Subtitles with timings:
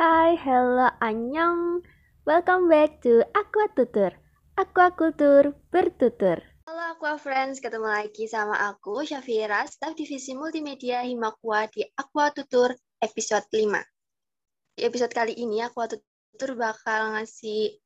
[0.00, 1.84] Hai, hello, annyeong.
[2.24, 4.16] Welcome back to Aqua Tutur.
[4.56, 6.40] Aquakultur bertutur.
[6.64, 12.72] Halo Aqua Friends, ketemu lagi sama aku Syafira, staf divisi multimedia Himakwa di Aqua Tutur
[12.96, 14.80] episode 5.
[14.80, 17.76] Di episode kali ini Aqua Tutur bakal ngasih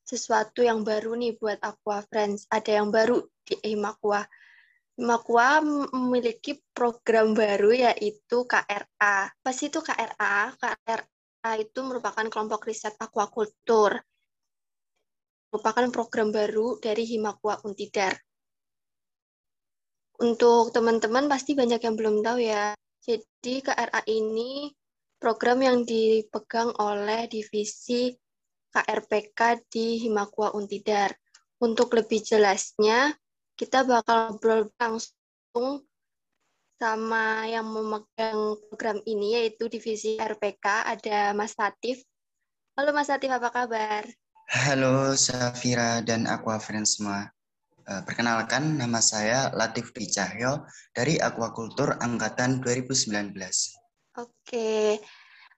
[0.00, 2.48] sesuatu yang baru nih buat Aqua Friends.
[2.48, 4.24] Ada yang baru di Himakwa.
[4.96, 5.60] Himakwa
[5.92, 9.28] memiliki program baru yaitu KRA.
[9.28, 10.56] Pas itu KRA?
[10.56, 11.04] KRA
[11.60, 14.00] itu merupakan kelompok riset aquakultur.
[15.52, 18.16] Merupakan program baru dari Himakwa Untidar.
[20.24, 22.72] Untuk teman-teman pasti banyak yang belum tahu ya.
[23.04, 24.72] Jadi KRA ini
[25.20, 28.16] program yang dipegang oleh divisi
[28.72, 31.12] KRPK di Himakwa Untidar.
[31.60, 33.12] Untuk lebih jelasnya,
[33.54, 35.84] kita bakal ngobrol langsung
[36.74, 42.02] sama yang memegang program ini yaitu divisi RPK ada Mas Latif.
[42.74, 44.02] Halo Mas Latif, apa kabar?
[44.50, 47.30] Halo Safira dan Aqua Friends semua.
[47.84, 50.64] Eh, perkenalkan nama saya Latif Dicahyo
[50.96, 53.36] dari Aquakultur Angkatan 2019.
[54.18, 54.98] Oke,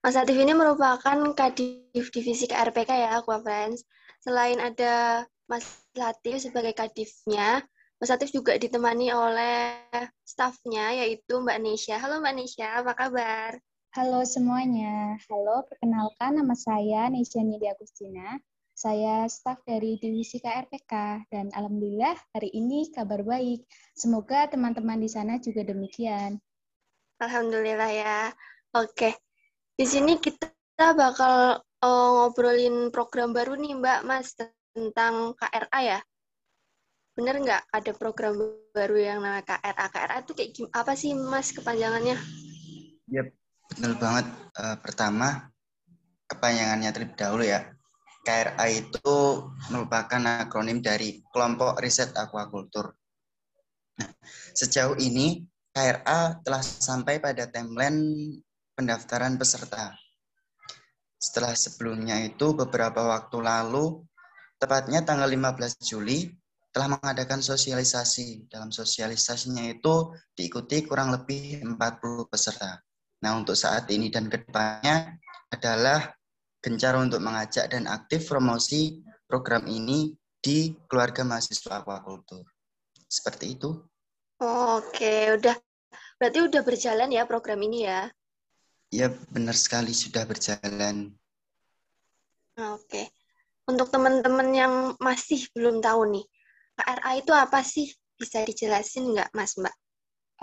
[0.02, 3.86] Mas Latif ini merupakan Kadif Divisi KRPK ya Aqua Friends.
[4.20, 7.62] Selain ada Mas Latif sebagai Kadifnya,
[7.96, 9.88] Mas Latif juga ditemani oleh
[10.20, 11.96] stafnya yaitu Mbak Nesya.
[11.96, 13.56] Halo Mbak Nesya, apa kabar?
[13.96, 15.16] Halo semuanya.
[15.32, 18.36] Halo, perkenalkan nama saya Nesya Nidi Agustina.
[18.76, 23.64] Saya staf dari Divisi KRPK dan alhamdulillah hari ini kabar baik.
[23.96, 26.36] Semoga teman-teman di sana juga demikian.
[27.24, 28.28] Alhamdulillah ya.
[28.76, 29.16] Oke.
[29.72, 34.36] Di sini kita bakal uh, ngobrolin program baru nih Mbak Mas
[34.76, 36.00] tentang KRA ya
[37.16, 38.36] bener nggak ada program
[38.76, 39.86] baru yang namanya KRA?
[39.88, 40.72] KRA itu kayak gimana?
[40.76, 42.16] Apa sih Mas kepanjangannya?
[43.08, 43.26] Yep,
[43.72, 44.26] betul banget.
[44.52, 45.48] Uh, pertama,
[46.28, 47.72] kepanjangannya terlebih dahulu ya.
[48.20, 49.16] KRA itu
[49.72, 52.92] merupakan akronim dari Kelompok Riset Aquakultur.
[53.96, 54.10] Nah,
[54.52, 58.02] sejauh ini KRA telah sampai pada timeline
[58.76, 59.94] pendaftaran peserta.
[61.16, 64.04] Setelah sebelumnya itu beberapa waktu lalu,
[64.60, 66.28] tepatnya tanggal 15 Juli,
[66.76, 68.52] telah mengadakan sosialisasi.
[68.52, 72.84] Dalam sosialisasinya itu diikuti kurang lebih 40 peserta.
[73.24, 75.16] Nah, untuk saat ini dan ke depannya
[75.48, 76.12] adalah
[76.60, 82.44] gencar untuk mengajak dan aktif promosi program ini di keluarga mahasiswa aquakultur.
[83.08, 83.72] Seperti itu.
[84.44, 85.56] Oh, Oke, udah
[86.20, 88.04] berarti udah berjalan ya program ini ya?
[88.92, 91.16] Ya, benar sekali sudah berjalan.
[92.60, 93.08] Oke.
[93.64, 96.26] Untuk teman-teman yang masih belum tahu nih,
[96.76, 97.88] KRA itu apa sih?
[98.16, 99.74] Bisa dijelasin nggak, Mas Mbak?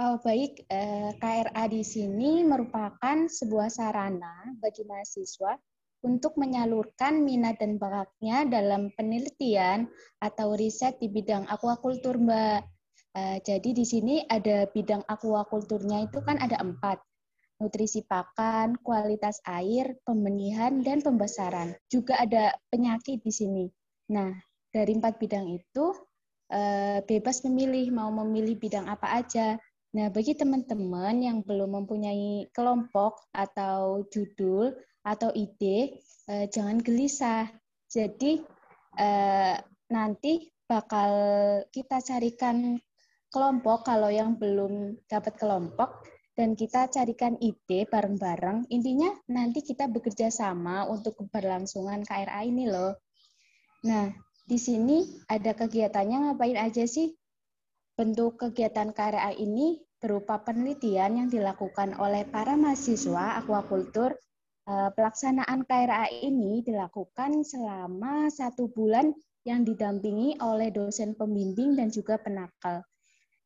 [0.01, 5.53] Oh, baik, eh, KRA di sini merupakan sebuah sarana bagi mahasiswa
[6.01, 9.85] untuk menyalurkan minat dan bakatnya dalam penelitian
[10.17, 12.61] atau riset di bidang aquakultur, Mbak.
[13.13, 16.97] Eh, jadi di sini ada bidang aquakulturnya itu kan ada empat,
[17.61, 21.77] nutrisi pakan, kualitas air, pembenihan, dan pembesaran.
[21.85, 23.65] Juga ada penyakit di sini.
[24.09, 24.33] Nah,
[24.73, 25.93] dari empat bidang itu,
[27.09, 29.57] bebas memilih mau memilih bidang apa aja.
[29.93, 34.73] Nah, bagi teman-teman yang belum mempunyai kelompok atau judul
[35.05, 37.45] atau ide, eh, jangan gelisah.
[37.85, 38.41] Jadi
[38.97, 39.55] eh,
[39.93, 41.11] nanti bakal
[41.69, 42.81] kita carikan
[43.29, 48.65] kelompok kalau yang belum dapat kelompok dan kita carikan ide bareng-bareng.
[48.73, 52.97] Intinya nanti kita bekerja sama untuk keberlangsungan KRA ini loh.
[53.85, 54.09] Nah,
[54.43, 57.15] di sini ada kegiatannya ngapain aja sih?
[57.95, 64.11] Bentuk kegiatan KRA ini berupa penelitian yang dilakukan oleh para mahasiswa akuakultur.
[64.63, 69.15] Eh, pelaksanaan KRA ini dilakukan selama satu bulan
[69.47, 72.83] yang didampingi oleh dosen pembimbing dan juga penakal.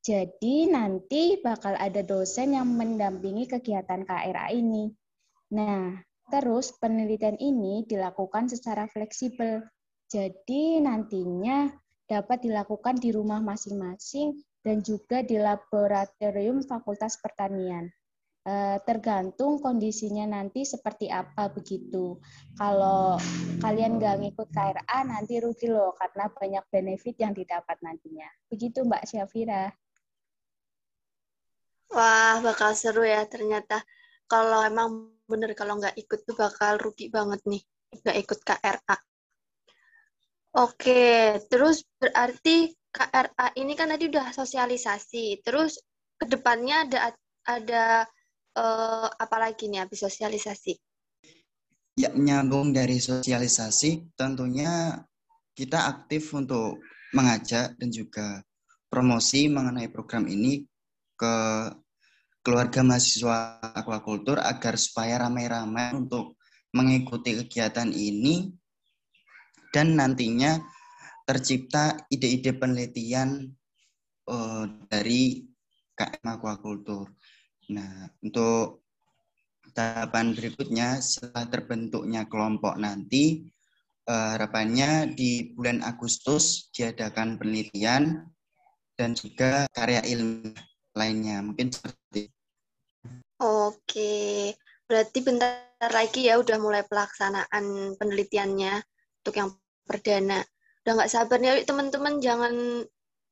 [0.02, 4.90] Jadi nanti bakal ada dosen yang mendampingi kegiatan KRA ini.
[5.54, 5.94] Nah,
[6.30, 9.62] terus penelitian ini dilakukan secara fleksibel
[10.08, 11.68] jadi nantinya
[12.08, 17.92] dapat dilakukan di rumah masing-masing dan juga di laboratorium Fakultas Pertanian.
[18.48, 22.16] E, tergantung kondisinya nanti seperti apa begitu.
[22.56, 23.20] Kalau
[23.60, 28.32] kalian nggak ngikut KRA nanti rugi loh karena banyak benefit yang didapat nantinya.
[28.48, 29.68] Begitu Mbak Syafira.
[31.92, 33.84] Wah, bakal seru ya ternyata.
[34.28, 37.64] Kalau emang bener kalau nggak ikut tuh bakal rugi banget nih.
[38.04, 39.07] Nggak ikut KRA.
[40.58, 45.46] Oke, terus berarti KRA ini kan tadi udah sosialisasi.
[45.46, 45.78] Terus
[46.18, 47.00] ke depannya ada
[47.46, 47.86] ada
[48.58, 50.74] uh, apa lagi nih habis sosialisasi?
[51.98, 54.98] Ya, menyambung dari sosialisasi, tentunya
[55.54, 56.82] kita aktif untuk
[57.14, 58.42] mengajak dan juga
[58.90, 60.66] promosi mengenai program ini
[61.18, 61.36] ke
[62.42, 66.38] keluarga mahasiswa aquakultur agar supaya ramai-ramai untuk
[66.74, 68.54] mengikuti kegiatan ini
[69.74, 70.60] dan nantinya
[71.28, 73.52] tercipta ide-ide penelitian
[74.32, 75.44] uh, dari
[75.98, 77.12] KM Aquakultur.
[77.74, 78.88] Nah, untuk
[79.76, 83.44] tahapan berikutnya setelah terbentuknya kelompok nanti
[84.08, 88.24] uh, harapannya di bulan Agustus diadakan penelitian
[88.98, 90.58] dan juga karya ilmiah
[90.98, 92.34] lainnya mungkin seperti
[93.38, 94.58] Oke,
[94.90, 98.82] berarti bentar lagi ya udah mulai pelaksanaan penelitiannya
[99.28, 99.52] untuk yang
[99.84, 100.40] perdana.
[100.88, 102.56] Udah nggak sabar nih, teman-teman jangan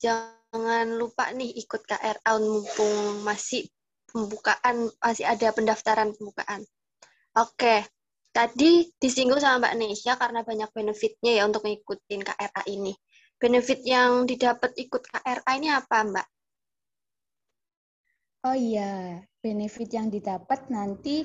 [0.04, 3.64] jangan lupa nih ikut KRA mumpung masih
[4.12, 6.68] pembukaan masih ada pendaftaran pembukaan.
[7.40, 7.88] Oke,
[8.36, 12.92] tadi disinggung sama Mbak Nesya karena banyak benefitnya ya untuk ngikutin KRA ini.
[13.40, 16.28] Benefit yang didapat ikut KRA ini apa, Mbak?
[18.46, 21.24] Oh iya, benefit yang didapat nanti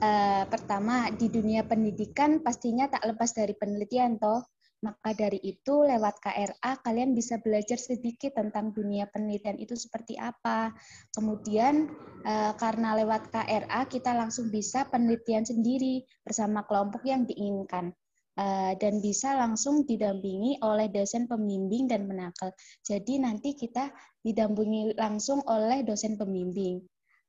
[0.00, 4.42] uh, pertama di dunia pendidikan pastinya tak lepas dari penelitian toh.
[4.80, 10.72] Maka dari itu, lewat KRA kalian bisa belajar sedikit tentang dunia penelitian itu seperti apa.
[11.12, 11.84] Kemudian,
[12.24, 17.92] eh, karena lewat KRA kita langsung bisa penelitian sendiri bersama kelompok yang diinginkan.
[18.40, 22.48] Eh, dan bisa langsung didampingi oleh dosen pembimbing dan menakal.
[22.80, 23.92] Jadi nanti kita
[24.24, 26.80] didampingi langsung oleh dosen pembimbing.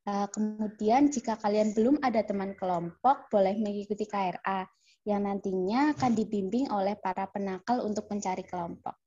[0.02, 4.66] Eh, kemudian jika kalian belum ada teman kelompok, boleh mengikuti KRA
[5.06, 8.98] yang nantinya akan dibimbing oleh para penakal untuk mencari kelompok.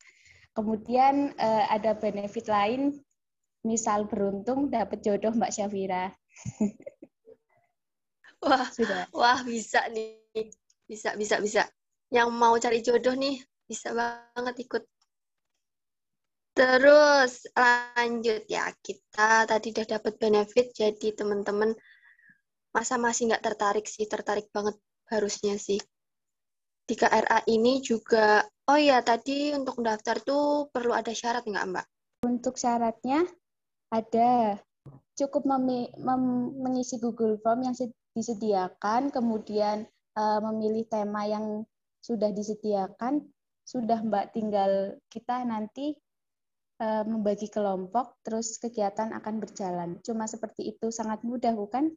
[0.54, 2.94] Kemudian uh, ada benefit lain,
[3.66, 6.14] misal beruntung dapat jodoh Mbak Syafira.
[8.46, 9.10] wah, Sudah.
[9.10, 10.22] wah bisa nih,
[10.86, 11.62] bisa, bisa, bisa.
[12.14, 14.86] Yang mau cari jodoh nih, bisa banget ikut.
[16.54, 21.74] Terus lanjut ya, kita tadi udah dapat benefit, jadi teman-teman.
[22.70, 24.78] Masa masih nggak tertarik sih, tertarik banget
[25.10, 25.82] harusnya sih.
[26.86, 31.86] Di KRA ini juga, oh ya tadi untuk daftar tuh perlu ada syarat nggak Mbak?
[32.22, 33.26] Untuk syaratnya
[33.90, 34.54] ada,
[35.18, 35.50] cukup
[36.62, 37.74] mengisi Google Form yang
[38.14, 41.66] disediakan, kemudian uh, memilih tema yang
[41.98, 43.26] sudah disediakan,
[43.66, 45.98] sudah Mbak tinggal kita nanti
[46.82, 49.90] membagi kelompok, terus kegiatan akan berjalan.
[50.02, 51.94] Cuma seperti itu, sangat mudah bukan?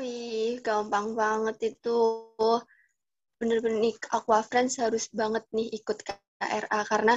[0.00, 1.98] Wih, gampang banget itu.
[3.38, 7.14] Bener-bener nih, Aqua Friends harus banget nih ikut KRA karena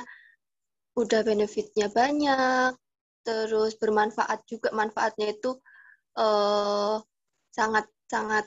[0.98, 2.76] udah benefitnya banyak,
[3.26, 4.70] terus bermanfaat juga.
[4.76, 5.58] Manfaatnya itu
[6.20, 7.02] uh,
[7.54, 8.46] sangat sangat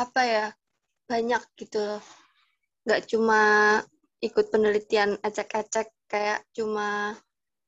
[0.00, 0.46] apa ya
[1.04, 2.00] banyak gitu.
[2.86, 3.42] Nggak cuma
[4.20, 7.16] ikut penelitian ecek-ecek kayak cuma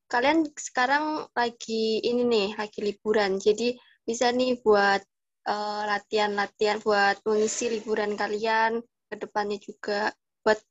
[0.08, 3.40] kalian sekarang lagi ini nih lagi liburan.
[3.40, 5.00] Jadi bisa nih buat
[5.43, 8.78] Eh, latihan-latihan uh, buat mengisi liburan kalian
[9.10, 10.14] ke depannya juga.
[10.46, 10.62] Buat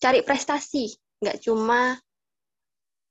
[0.00, 2.00] cari prestasi nggak cuma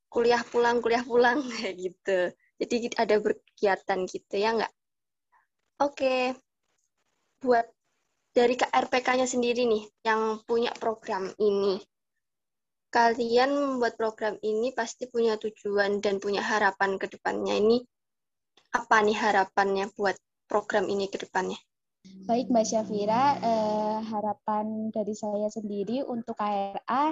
[0.10, 2.19] kuliah pulang kuliah pulang kayak gitu.
[2.57, 4.73] Jadi ada berkegiatan gitu ya nggak?
[5.85, 6.33] Oke
[7.45, 7.69] buat
[8.35, 11.80] dari KRPK-nya sendiri nih yang punya program ini
[12.92, 17.83] kalian membuat program ini pasti punya tujuan dan punya harapan ke depannya ini
[18.71, 20.15] apa nih harapannya buat
[20.47, 21.59] program ini ke depannya?
[22.23, 27.11] Baik Mbak Syafira, eh, harapan dari saya sendiri untuk KRA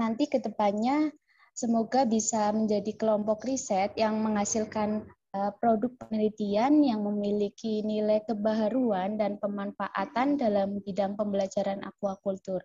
[0.00, 1.12] nanti ke depannya
[1.52, 10.34] semoga bisa menjadi kelompok riset yang menghasilkan produk penelitian yang memiliki nilai kebaharuan dan pemanfaatan
[10.34, 12.62] dalam bidang pembelajaran aquakultur.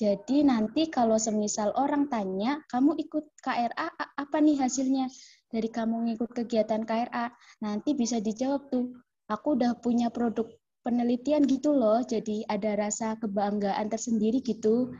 [0.00, 5.12] Jadi nanti kalau semisal orang tanya, kamu ikut KRA apa nih hasilnya?
[5.52, 7.28] Dari kamu ngikut kegiatan KRA,
[7.60, 8.96] nanti bisa dijawab tuh,
[9.28, 10.48] aku udah punya produk
[10.80, 14.92] penelitian gitu loh, jadi ada rasa kebanggaan tersendiri gitu.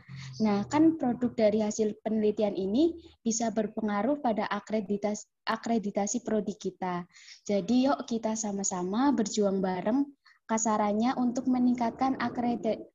[0.45, 7.05] Nah, kan produk dari hasil penelitian ini bisa berpengaruh pada akreditasi, akreditasi prodi kita.
[7.45, 10.05] Jadi yuk kita sama-sama berjuang bareng
[10.45, 12.19] kasarannya untuk meningkatkan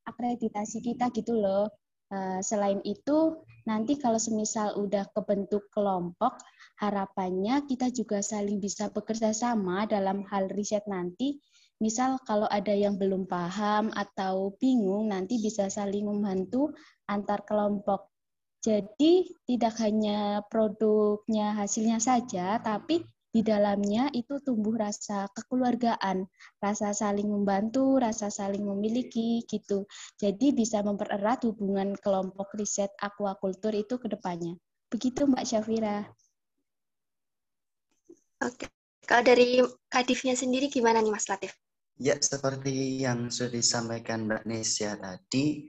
[0.05, 1.67] akreditasi kita gitu loh.
[2.07, 6.39] Eh, selain itu, nanti kalau semisal udah kebentuk kelompok,
[6.79, 11.43] harapannya kita juga saling bisa bekerja sama dalam hal riset nanti.
[11.77, 16.73] Misal kalau ada yang belum paham atau bingung, nanti bisa saling membantu
[17.05, 18.09] antar kelompok.
[18.65, 26.25] Jadi tidak hanya produknya hasilnya saja, tapi di dalamnya itu tumbuh rasa kekeluargaan,
[26.57, 29.85] rasa saling membantu, rasa saling memiliki gitu.
[30.17, 34.57] Jadi bisa mempererat hubungan kelompok riset aquaculture itu ke depannya.
[34.89, 36.09] Begitu Mbak Syafira.
[38.41, 38.65] Oke.
[39.05, 41.53] Kalau dari Kadifnya sendiri gimana nih Mas Latif?
[41.97, 45.65] Ya, seperti yang sudah disampaikan Mbak Nesya tadi,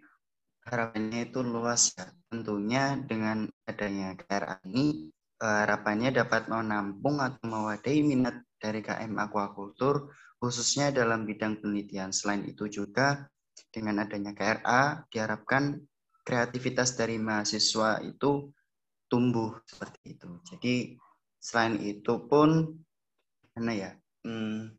[0.68, 2.04] harapannya itu luas ya.
[2.28, 5.08] Tentunya dengan adanya KRA ini,
[5.40, 12.12] eh, harapannya dapat menampung atau mewadahi minat dari KM Aquaculture, khususnya dalam bidang penelitian.
[12.12, 13.24] Selain itu juga,
[13.72, 15.80] dengan adanya KRA, diharapkan
[16.28, 18.52] kreativitas dari mahasiswa itu
[19.08, 20.28] tumbuh seperti itu.
[20.44, 20.74] Jadi,
[21.40, 22.68] selain itu pun,
[23.56, 23.90] mana ya,
[24.28, 24.76] hmm,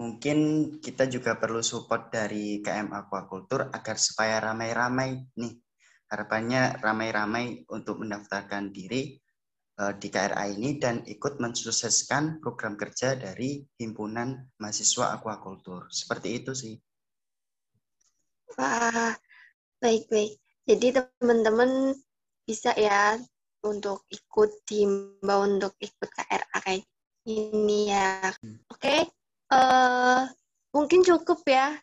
[0.00, 0.38] mungkin
[0.80, 5.54] kita juga perlu support dari KM Aquaculture agar supaya ramai-ramai nih.
[6.12, 9.16] Harapannya ramai-ramai untuk mendaftarkan diri
[9.80, 15.88] uh, di KRA ini dan ikut mensukseskan program kerja dari Himpunan Mahasiswa Aquaculture.
[15.88, 16.76] Seperti itu sih.
[18.60, 19.16] Wah,
[19.80, 20.36] baik-baik.
[20.68, 21.96] Jadi teman-teman
[22.44, 23.16] bisa ya
[23.64, 26.84] untuk ikut diimbau untuk ikut KRA kayak
[27.24, 28.36] ini ya.
[28.36, 28.60] Hmm.
[28.68, 29.00] Oke, okay
[29.52, 30.24] uh,
[30.72, 31.76] mungkin cukup ya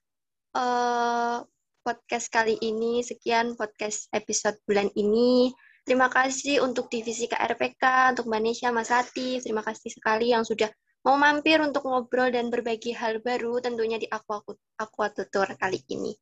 [0.58, 1.46] uh,
[1.86, 3.06] podcast kali ini.
[3.06, 5.54] Sekian podcast episode bulan ini.
[5.86, 8.94] Terima kasih untuk divisi KRPK, untuk Mbak Nesya, Mas.
[9.14, 10.70] Terima kasih sekali yang sudah
[11.02, 14.44] mau mampir untuk ngobrol dan berbagi hal baru tentunya di Aqua,
[14.78, 16.14] Aqua Tutor kali ini.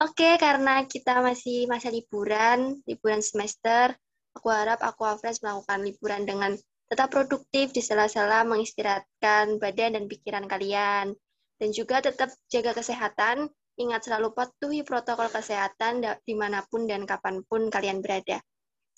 [0.00, 3.92] Oke, karena kita masih masa liburan, liburan semester,
[4.32, 6.52] aku harap Aqua Friends melakukan liburan dengan
[6.90, 11.14] Tetap produktif di sela-sela mengistirahatkan badan dan pikiran kalian.
[11.54, 13.46] Dan juga tetap jaga kesehatan,
[13.78, 18.42] ingat selalu patuhi protokol kesehatan di mana pun dan kapan pun kalian berada.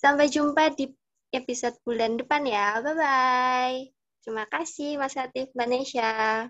[0.01, 0.89] Sampai jumpa di
[1.29, 2.81] episode bulan depan ya.
[2.81, 3.93] Bye-bye.
[4.23, 6.49] Terima kasih Mas Latif Banesha.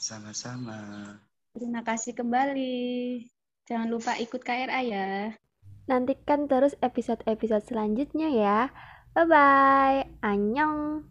[0.00, 1.14] Sama-sama.
[1.54, 3.22] Terima kasih kembali.
[3.68, 5.36] Jangan lupa ikut KRA ya.
[5.88, 8.58] Nantikan terus episode-episode selanjutnya ya.
[9.14, 10.04] Bye bye.
[10.22, 11.04] Annyeong.